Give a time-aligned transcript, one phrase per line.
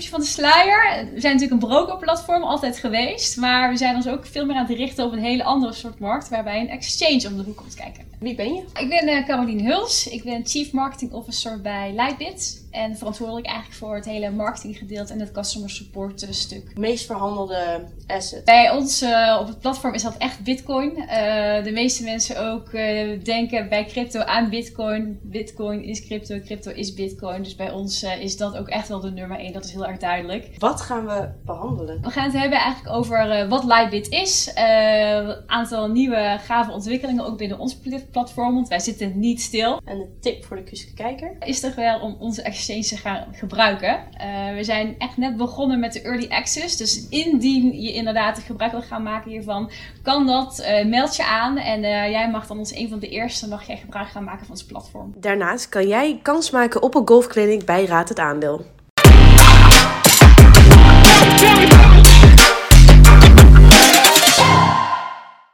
[0.00, 1.08] tipje van de sluier.
[1.14, 3.36] We zijn natuurlijk een brokerplatform, altijd geweest.
[3.36, 5.98] Maar we zijn ons ook veel meer aan het richten op een hele andere soort
[5.98, 6.28] markt.
[6.28, 8.04] Waarbij een exchange om de hoek komt kijken.
[8.18, 8.62] Wie ben je?
[8.80, 10.08] Ik ben uh, Caroline Huls.
[10.08, 12.64] Ik ben Chief Marketing Officer bij Lightbit.
[12.70, 16.78] En verantwoordelijk eigenlijk voor het hele marketinggedeelte en het customer support stuk.
[16.78, 18.44] Meest verhandelde asset?
[18.44, 20.98] Bij ons uh, op het platform is dat echt Bitcoin.
[20.98, 21.06] Uh,
[21.64, 22.70] de meeste mensen ook
[23.24, 25.18] denken bij crypto aan Bitcoin.
[25.22, 27.42] Bitcoin is crypto, crypto is Bitcoin.
[27.42, 29.52] Dus bij ons is dat ook echt wel de nummer 1.
[29.52, 30.50] Dat is heel erg duidelijk.
[30.58, 32.02] Wat gaan we behandelen?
[32.02, 34.52] We gaan het hebben eigenlijk over wat Lightbit is.
[34.54, 37.78] Een aantal nieuwe gave ontwikkelingen ook binnen ons
[38.10, 38.54] platform.
[38.54, 39.80] Want wij zitten niet stil.
[39.84, 41.36] En de tip voor de kuske kijker?
[41.40, 43.88] Is toch wel om onze exchange te gaan gebruiken.
[44.20, 46.76] Uh, we zijn echt net begonnen met de early access.
[46.76, 49.70] Dus indien je inderdaad gebruik wil gaan maken hiervan,
[50.02, 50.60] kan dat.
[50.60, 53.66] Uh, meld je aan en uh, jij mag dan als een van de eerste mag
[53.66, 55.14] jij gebruik gaan maken van ons platform.
[55.16, 58.64] Daarnaast kan jij kans maken op een golfclinic bij Raad het Aandeel.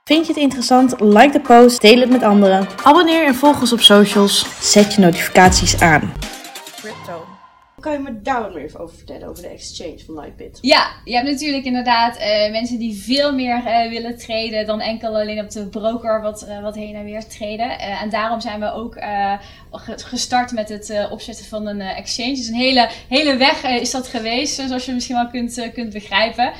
[0.05, 1.01] Vind je het interessant?
[1.01, 2.67] Like de post, deel het met anderen.
[2.83, 4.47] Abonneer en volg ons op socials.
[4.73, 6.13] Zet je notificaties aan.
[6.87, 7.27] Crypto.
[7.81, 10.59] Kan je me daar wat meer over vertellen, over de exchange van Lightbit?
[10.61, 15.14] Ja, je hebt natuurlijk inderdaad uh, mensen die veel meer uh, willen traden dan enkel
[15.14, 17.79] alleen op de broker wat, uh, wat heen en weer traden.
[17.79, 18.97] en daarom zijn we ook
[20.03, 22.34] gestart met het opzetten van een exchange.
[22.34, 26.53] Dus een hele, hele weg is dat geweest, zoals je misschien wel kunt, kunt begrijpen.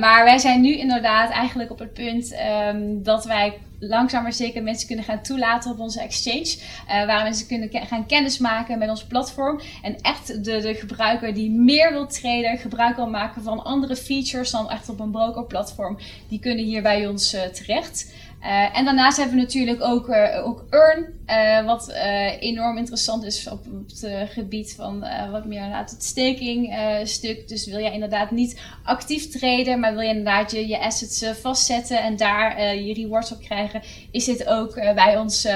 [0.00, 2.36] maar wij zijn nu inderdaad eigenlijk op het punt
[2.72, 6.56] um, dat wij langzaam maar zeker mensen kunnen gaan toelaten op onze exchange.
[6.88, 9.60] Uh, waar mensen kunnen gaan kennismaken met ons platform.
[9.82, 14.50] En echt de, de gebruiker die meer wil traden, gebruik wil maken van andere features
[14.50, 18.14] dan echt op een brokerplatform, die kunnen hier bij ons uh, terecht.
[18.46, 21.92] Uh, en daarnaast hebben we natuurlijk ook, uh, ook Earn, uh, wat
[22.40, 26.74] enorm interessant is op, op het gebied van wat meer inderdaad het staking
[27.04, 27.48] stuk.
[27.48, 32.02] Dus wil jij inderdaad niet actief traden, maar wil je inderdaad je, je assets vastzetten
[32.02, 35.48] en daar je rewards op krijgen, is dit ook bij ons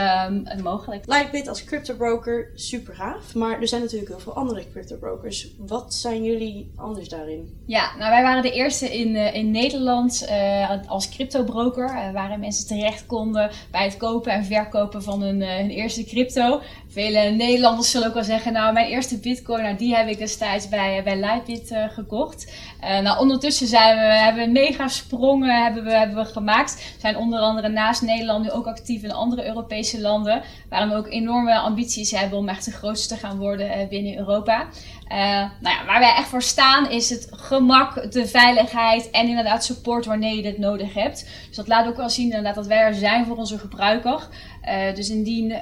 [0.63, 1.07] mogelijk.
[1.07, 3.35] Lightbit als cryptobroker, super gaaf.
[3.35, 5.49] Maar er zijn natuurlijk heel veel andere cryptobrokers.
[5.59, 7.63] Wat zijn jullie anders daarin?
[7.67, 10.27] Ja, nou wij waren de eerste in, in Nederland
[10.87, 12.13] als cryptobroker.
[12.13, 16.61] waren mensen terecht konden bij het kopen en verkopen van hun, uh, hun eerste crypto.
[16.89, 20.69] Vele Nederlanders zullen ook wel zeggen, nou mijn eerste bitcoin, nou, die heb ik destijds
[20.69, 22.53] bij, eh, bij Lightbit uh, gekocht.
[22.81, 26.75] nou ondertussen zijn we, hebben we mega sprongen hebben we, hebben we gemaakt.
[26.75, 30.43] We zijn onder andere naast Nederland nu ook actief in andere Europese landen.
[30.69, 34.67] Waarin we ook enorme ambities hebben om echt de grootste te gaan worden binnen Europa.
[35.61, 40.07] Nou ja, waar wij echt voor staan is het gemak, de veiligheid en inderdaad support
[40.07, 41.29] wanneer je dit nodig hebt.
[41.47, 44.29] Dus dat laat ook wel zien inderdaad dat wij er zijn voor onze gebruiker.
[44.65, 45.59] Uh, dus indien uh,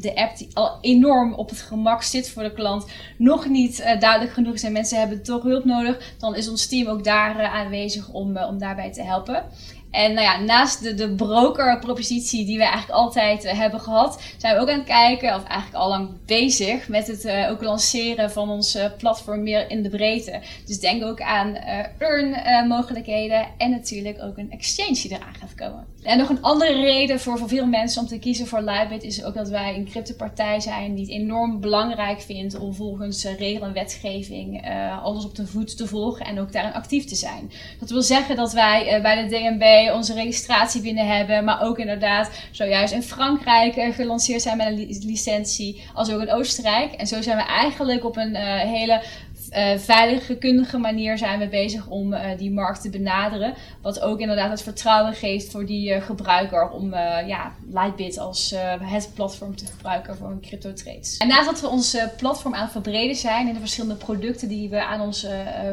[0.00, 2.86] de app die al enorm op het gemak zit voor de klant
[3.18, 6.66] nog niet uh, duidelijk genoeg is en mensen hebben toch hulp nodig, dan is ons
[6.66, 9.44] team ook daar aanwezig om, om daarbij te helpen.
[9.94, 14.54] En nou ja, naast de, de broker-propositie die we eigenlijk altijd uh, hebben gehad, zijn
[14.54, 18.30] we ook aan het kijken, of eigenlijk al lang bezig, met het uh, ook lanceren
[18.30, 20.40] van ons uh, platform meer in de breedte.
[20.66, 21.56] Dus denk ook aan
[21.98, 25.86] earn-mogelijkheden en natuurlijk ook een exchange die eraan gaat komen.
[26.02, 29.24] En nog een andere reden voor, voor veel mensen om te kiezen voor Lightbit is
[29.24, 33.72] ook dat wij een cryptopartij zijn die het enorm belangrijk vindt om volgens regel en
[33.72, 34.70] wetgeving
[35.02, 37.50] alles op de voet te volgen en ook daarin actief te zijn.
[37.80, 41.44] Dat wil zeggen dat wij bij de DNB onze registratie binnen hebben.
[41.44, 45.82] Maar ook inderdaad zojuist in Frankrijk uh, gelanceerd zijn met een licentie.
[45.94, 46.92] Als ook in Oostenrijk.
[46.92, 49.02] En zo zijn we eigenlijk op een uh, hele
[49.56, 53.54] uh, veilige, kundige manier zijn we bezig om uh, die markt te benaderen.
[53.82, 56.94] Wat ook inderdaad het vertrouwen geeft voor die uh, gebruiker om
[57.26, 61.16] ja, Lightbit als het platform te gebruiken voor een crypto trades.
[61.16, 64.68] En naast dat we ons platform aan het verbreden zijn in de verschillende producten die
[64.68, 65.30] we aan onze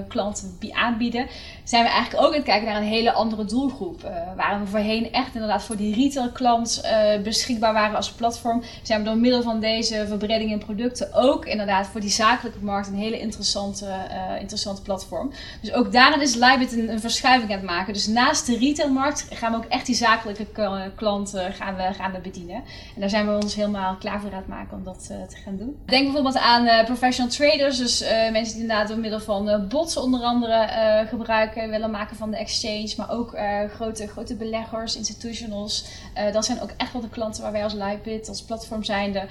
[0.07, 1.27] klanten aanbieden,
[1.63, 4.01] zijn we eigenlijk ook aan het kijken naar een hele andere doelgroep.
[4.35, 6.81] waar we voorheen echt inderdaad voor die retail klant
[7.23, 11.87] beschikbaar waren als platform, zijn we door middel van deze verbreding in producten ook inderdaad
[11.87, 15.31] voor die zakelijke markt een hele interessante interessante, uh, interessante platform.
[15.61, 17.93] Dus ook daarin is Lightbit een, een, verschuiving aan het maken.
[17.93, 20.47] Dus naast de retailmarkt gaan we ook echt die zakelijke
[20.95, 22.55] klanten gaan we, gaan we bedienen.
[22.95, 25.35] En daar zijn we ons helemaal klaar voor aan het maken om dat uh, te
[25.37, 25.77] gaan doen.
[25.85, 27.77] Denk bijvoorbeeld aan uh, professional traders.
[27.77, 27.99] Dus
[28.31, 32.93] mensen die inderdaad door middel van bots onder andere gebruiken willen maken van de exchange.
[32.97, 33.37] Maar ook
[33.75, 35.85] grote, grote beleggers, institutionals.
[36.33, 39.25] dat zijn ook echt wel de klanten waar wij als Lightbit, als platform zijnde,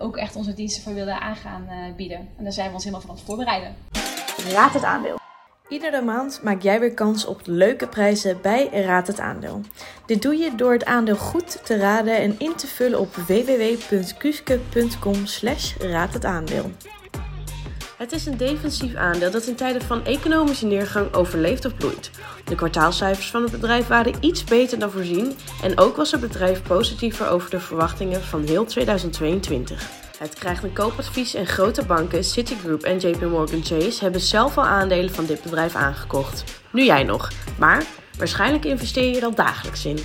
[0.00, 2.28] ook echt onze diensten voor willen aangaan bieden.
[2.36, 3.76] En daar zijn we ons helemaal van voorbereiden.
[4.52, 5.22] Raad het aandeel.
[5.68, 9.60] Iedere maand maak jij weer kans op leuke prijzen bij Raad het Aandeel.
[10.06, 15.26] Dit doe je door het aandeel goed te raden en in te vullen op www.kuske.com
[15.26, 16.70] slash raad het aandeel.
[17.96, 22.10] Het is een defensief aandeel dat in tijden van economische neergang overleeft of bloeit.
[22.44, 26.62] De kwartaalcijfers van het bedrijf waren iets beter dan voorzien en ook was het bedrijf
[26.62, 30.03] positiever over de verwachtingen van heel 2022.
[30.18, 34.64] Het krijgt een koopadvies en grote banken, Citigroup en JP Morgan Chase hebben zelf al
[34.64, 36.44] aandelen van dit bedrijf aangekocht.
[36.72, 37.84] Nu jij nog, maar
[38.18, 39.98] waarschijnlijk investeer je er al dagelijks in.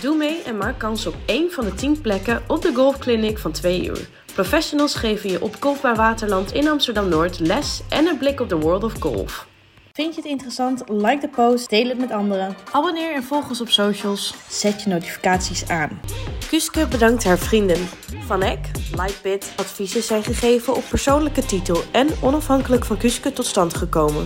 [0.00, 3.52] Doe mee en maak kans op één van de 10 plekken op de golfclinic van
[3.52, 4.08] 2 uur.
[4.34, 8.84] Professionals geven je op Golfbaar Waterland in Amsterdam-Noord les en een blik op de world
[8.84, 9.50] of golf.
[9.92, 10.82] Vind je het interessant?
[10.88, 12.56] Like de post, deel het met anderen.
[12.70, 14.34] Abonneer en volg ons op socials.
[14.48, 16.00] Zet je notificaties aan.
[16.48, 17.88] Kuske bedankt haar vrienden.
[18.26, 23.74] Van Eck, Lightbit, adviezen zijn gegeven op persoonlijke titel en onafhankelijk van Kuske tot stand
[23.74, 24.24] gekomen.